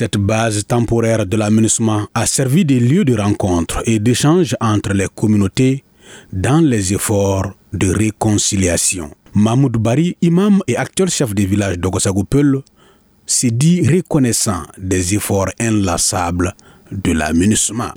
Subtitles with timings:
[0.00, 5.08] Cette base temporaire de l'aménagement a servi de lieu de rencontre et d'échange entre les
[5.12, 5.82] communautés
[6.32, 9.10] dans les efforts de réconciliation.
[9.34, 12.58] Mahmoud Bari, imam et actuel chef de village d'Ogosagopel,
[13.26, 16.54] s'est dit reconnaissant des efforts inlassables
[16.92, 17.90] de l'aménagement.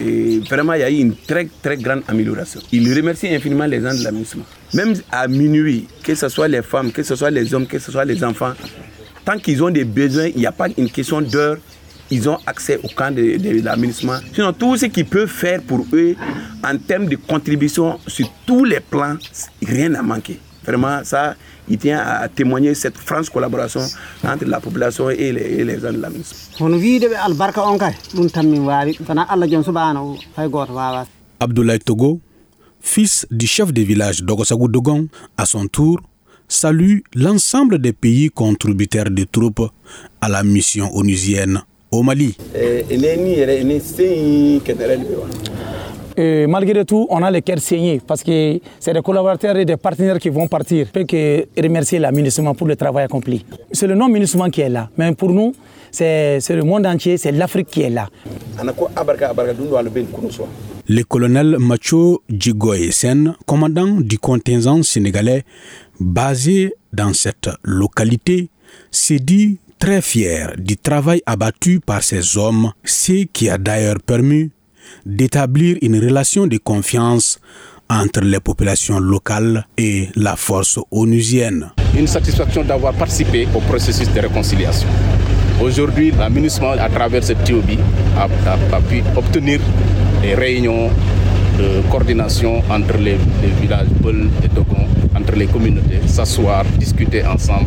[0.00, 2.60] Et vraiment, il y a eu une très très grande amélioration.
[2.72, 4.44] Il remercie infiniment les gens de l'aménagement.
[4.74, 7.90] Même à minuit, que ce soit les femmes, que ce soit les hommes, que ce
[7.90, 8.52] soit les enfants,
[9.24, 11.56] tant qu'ils ont des besoins, il n'y a pas une question d'heure,
[12.10, 14.18] ils ont accès au camp de, de, l'aménagement.
[14.32, 16.14] Sinon, tout ce qu'ils peuvent faire pour eux
[16.64, 19.16] en termes de contribution sur tous les plans,
[19.66, 20.38] rien n'a manqué.
[20.68, 21.34] Vraiment, ça,
[21.66, 23.80] il tient à témoigner cette franche collaboration
[24.22, 26.10] entre la population et les, et les gens de la
[31.40, 32.20] Abdoulaye Togo,
[32.82, 35.08] fils du chef de village d'Ogosagou Dogon,
[35.38, 36.00] à son tour,
[36.48, 39.70] salue l'ensemble des pays contributeurs de troupes
[40.20, 42.36] à la mission onusienne au Mali.
[46.20, 49.76] Et malgré tout, on a les cœurs saignés parce que c'est des collaborateurs et des
[49.76, 50.86] partenaires qui vont partir.
[50.86, 53.44] Je peux que remercier la MINUSMA pour le travail accompli.
[53.70, 55.54] C'est le nom MINUSMA qui est là, mais pour nous,
[55.92, 58.08] c'est le monde entier, c'est l'Afrique qui est là.
[60.88, 65.44] Le colonel Macho Djigoye Sen, commandant du contingent sénégalais
[66.00, 68.50] basé dans cette localité,
[68.90, 74.50] s'est dit très fier du travail abattu par ces hommes, ce qui a d'ailleurs permis
[75.06, 77.38] d'établir une relation de confiance
[77.90, 81.70] entre les populations locales et la force onusienne.
[81.96, 84.88] Une satisfaction d'avoir participé au processus de réconciliation.
[85.60, 86.26] Aujourd'hui, la
[86.82, 87.70] à travers cette TOB,
[88.16, 88.28] a,
[88.76, 89.58] a, pu obtenir
[90.22, 90.90] des réunions
[91.58, 97.66] de coordination entre les, les villages Bol et entre les communautés, s'asseoir, discuter ensemble.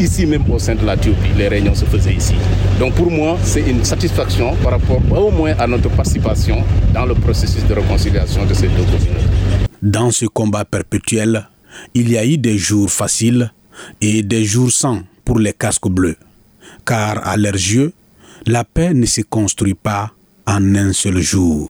[0.00, 2.34] Ici même au sein de la Théopie, les réunions se faisaient ici.
[2.78, 7.14] Donc pour moi, c'est une satisfaction par rapport au moins à notre participation dans le
[7.14, 9.26] processus de réconciliation de ces deux communautés.
[9.82, 11.46] Dans ce combat perpétuel,
[11.92, 13.52] il y a eu des jours faciles
[14.00, 16.16] et des jours sans pour les casques bleus.
[16.86, 17.92] Car à leurs yeux,
[18.46, 20.12] la paix ne se construit pas
[20.46, 21.68] en un seul jour.